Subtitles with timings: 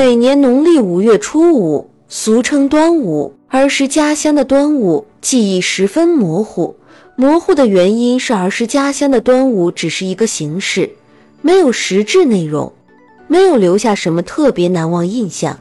[0.00, 6.76] 每年农历五月初五，俗称端午，儿时家乡的端午记忆十分模糊。
[7.16, 10.88] 模糊的原因是儿时家乡的端午只是一个形式，
[11.42, 12.72] 没有实质内容，
[13.26, 15.58] 没有留下什么特别难忘印象。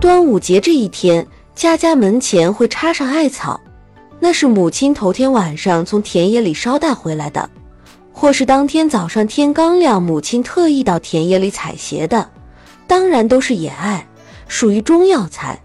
[0.00, 1.26] 端午节这一天，
[1.56, 3.60] 家家门前会插上艾草，
[4.20, 7.50] 那是母亲头天晚上从田野里捎带回来的，
[8.18, 12.26] 或是当天早上天刚亮，母亲特意到田野里采撷的。
[12.86, 14.06] 当然都是野艾，
[14.48, 15.60] 属于中药材，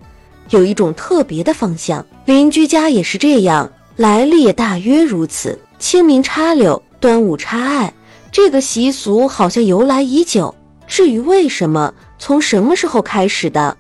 [0.50, 2.06] 有一种特别的芳香。
[2.26, 5.58] 邻居家也是这样，来历也大约如此。
[5.80, 7.94] 清明插柳，端午插艾，
[8.34, 10.54] 这个习俗好像由来已久。
[10.86, 13.78] 至于为什么，从什么时候开始的？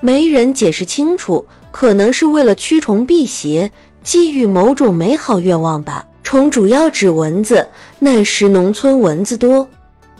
[0.00, 3.72] 没人解释清楚，可能是为了驱虫辟邪，
[4.04, 6.06] 寄予某种美好愿望吧。
[6.32, 7.68] 虫主要指蚊子，
[7.98, 9.68] 那时农村蚊子多，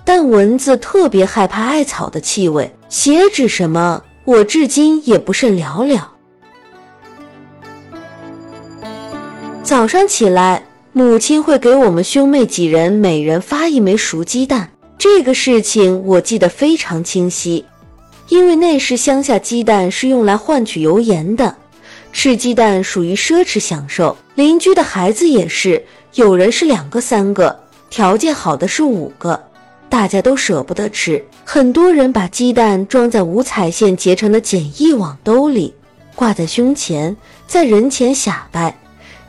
[0.05, 2.71] 但蚊子特别害怕艾草的气味。
[2.91, 4.03] 血指什么？
[4.27, 6.13] 我至今也不甚了了。
[9.63, 17.65] 早上起来，母亲会给我们兄妹几人每人发一枚熟鸡蛋，这个事情我记得非常清晰。
[18.29, 21.57] 因为那时乡下鸡蛋是用来换取油盐的，
[22.13, 24.15] 吃鸡蛋属于奢侈享受。
[24.35, 25.85] 邻居的孩子也是，
[26.15, 29.43] 有人是两个、三个，条件好的是五个，
[29.89, 31.25] 大家都舍不得吃。
[31.43, 35.75] 很多人把鸡蛋装在五彩线结成的简易网兜里，
[36.15, 38.79] 挂在胸前，在人前显摆。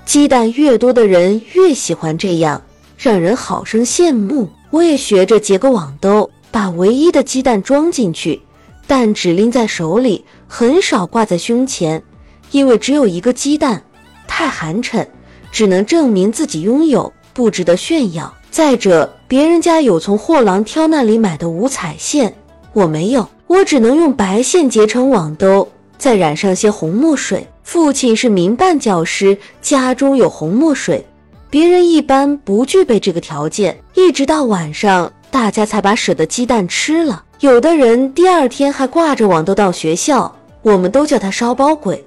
[0.04, 2.61] 鸡蛋越多的人越喜欢这样，
[2.98, 4.50] 让人好生羡慕。
[4.70, 8.42] 我也学着结个网兜，把唯一的鸡蛋装进去。
[8.86, 12.04] 但只拎在手里，很少挂在胸前，
[12.52, 13.81] 因为只有一个鸡蛋，
[14.28, 15.08] 太寒碜，
[15.53, 18.33] 只能证明自己拥有，不值得炫耀。
[18.49, 22.33] 再者，别人家有从货郎挑那里买的五彩线，
[22.73, 27.47] 我没有，我只能用白线结成网兜，再染上些红墨水。
[27.63, 31.05] 父亲是民办教师，家中有红墨水，
[31.49, 33.80] 别人一般不具备这个条件。
[33.93, 37.23] 一直到晚上，大家才把舍得鸡蛋吃了。
[37.39, 42.03] 有的人第二天还挂着网兜到学校，我们都叫他烧包鬼。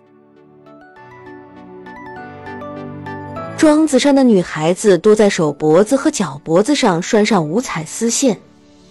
[3.57, 8.37] 庄子上的女孩子多在手脖子和脚脖子上拴上五彩丝线，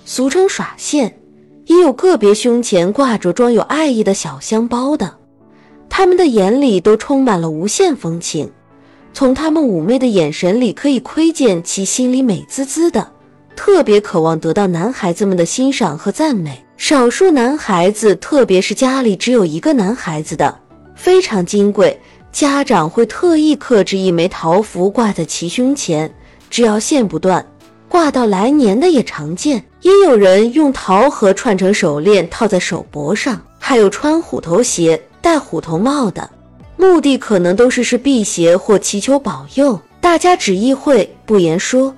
[0.05, 1.19] 俗称耍线，
[1.67, 5.17] 也有个别胸前挂着装有爱意的小香包的，
[5.87, 8.51] 他们的眼里都充满了无限风情，
[9.13, 13.11] 从他们妩媚的眼神里可以窥见其心里美滋滋的。
[13.55, 16.65] 特别渴望得到男孩子们的欣赏和赞美。
[16.75, 20.59] 少数男孩子，特别是家里只有一个男孩子的，
[20.95, 21.97] 非常金贵，
[22.35, 26.13] 家长会特意刻制一枚桃符挂在其胸前，
[26.49, 27.47] 只要线不断，
[27.87, 29.63] 挂到来年的也常见。
[29.79, 36.29] 也有人用桃核串成手链套在手脖上，还有穿虎头鞋、戴虎头帽的，
[36.75, 39.79] 目的可能都是是辟邪或祈求保佑。
[40.01, 41.95] 大家只意会不言说。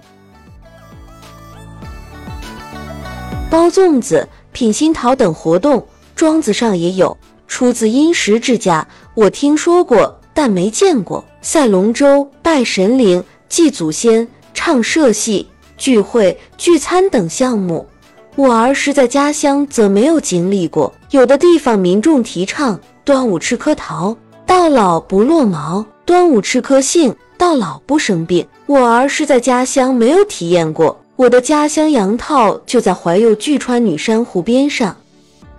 [3.50, 8.88] 包粽子、品新桃等活动，庄子上也有，出自殷实之家。
[9.16, 11.26] 我听说过，但没见过。
[11.42, 15.48] 赛龙舟、拜神灵、祭祖先、唱社戏、
[15.80, 17.84] 聚会、聚餐等项目，
[18.36, 20.94] 我儿时在家乡则没有经历过。
[21.10, 24.16] 有的地方民众提倡端午吃颗桃，
[24.46, 28.46] 到老不落毛；端午吃颗杏，到老不生病。
[28.68, 31.02] 我儿时在家乡没有体验过。
[31.16, 34.96] 我的家乡杨套就在怀右巨川女山湖边上，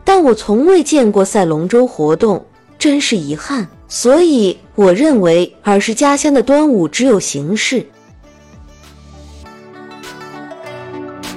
[0.04, 2.46] 但我从未见过赛龙舟活动，
[2.78, 3.66] 真是遗憾。
[3.88, 7.86] 所以我认为儿时家乡的端午只有形式。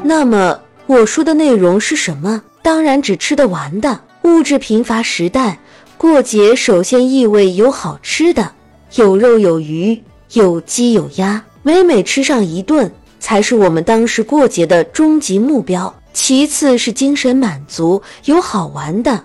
[0.03, 2.44] 那么我说的内容是什么？
[2.62, 4.01] 当然指吃得完的。
[4.23, 5.57] 物质贫乏时代，
[5.97, 8.51] 过节首先意味有好吃的，
[8.95, 10.00] 有肉有鱼，
[10.33, 12.91] 有鸡有鸭，每每吃上一顿。
[13.19, 15.94] 才是我们当时过节的终极目标。
[16.13, 19.24] 其次是精神满足，有好玩的，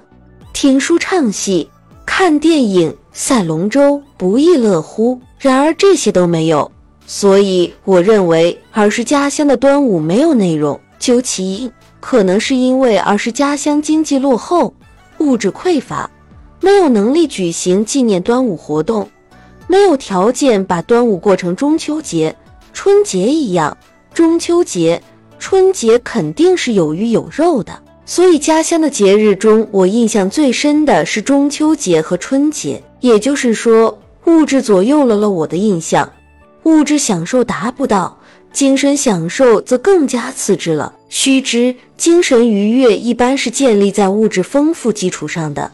[0.53, 1.69] 听书唱戏、
[2.05, 5.19] 看电影、赛龙舟，不亦乐乎。
[5.39, 6.71] 然而这些都没有，
[7.07, 10.79] 所以我认为儿时家乡的端午没有内容。
[10.99, 14.75] 究其因，可能是因为儿时家乡经济落后，
[15.17, 16.11] 物质匮乏，
[16.61, 19.09] 没有能力举行纪念端午活动，
[19.67, 22.37] 没有条件把端午过成中秋节。
[22.75, 23.75] 春节一样，
[24.13, 25.03] 中秋节、
[25.39, 27.73] 春节肯定是有鱼有肉的，
[28.09, 32.81] 所以家乡的节日中，我印象最深的是中秋节和春节。
[33.01, 36.13] 也就是说，物质左右了了我的印象，
[36.63, 38.19] 物质享受达不到，
[38.53, 40.95] 精神享受则更加次之了。
[41.09, 45.73] 须知，精神愉悦一般是建立在物质丰富基础上的。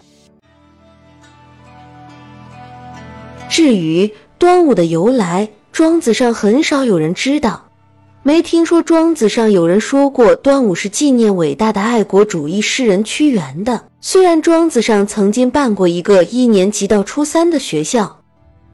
[3.49, 7.69] 至于端午的由来，庄子上很少有人知道。
[8.25, 13.83] 没听说庄子上有人说过端午是纪念伟大的爱国主义诗人屈原的。
[14.01, 18.21] 虽然庄子上曾经办过一个一年级到初三的学校，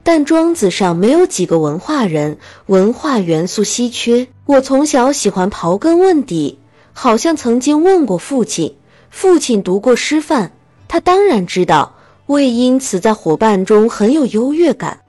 [0.03, 2.37] 但庄子上没有几个文化人，
[2.67, 4.27] 文化元素稀缺。
[4.45, 6.59] 我从小喜欢刨根问底，
[6.93, 8.75] 好像曾经问过父亲，
[9.09, 10.51] 父亲读过师范，
[10.87, 11.95] 他当然知道，
[12.27, 14.99] 我也因此在伙伴中很有优越感。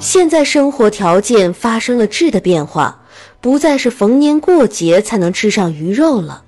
[0.00, 3.02] 现在生活条件发生了质的变化，
[3.38, 6.42] 不再是逢年过节才能吃上鱼肉了，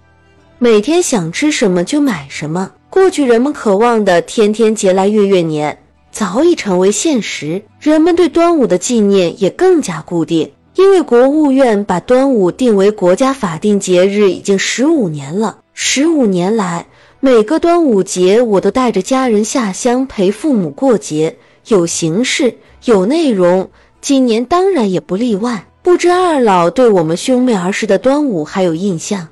[0.58, 2.72] 每天想吃什么就买什么。
[2.88, 5.78] 过去人们渴望的天天节来月月年
[6.10, 15.58] 早已成为现实，人们对端午的纪念也更加固定，因为国务院把端午定为国家法定节日已经十五年了。
[15.74, 16.86] 十五年来，
[17.20, 21.36] 每个端午节我都带着家人下乡陪父母过节，
[21.68, 22.54] 有形式。
[22.84, 23.70] 有内容，
[24.00, 25.66] 今年当然也不例外。
[25.82, 29.28] 不知二老对我们兄妹儿时的端午还有印象？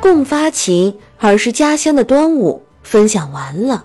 [0.00, 3.84] 共发情，儿时家乡的端午分享完了。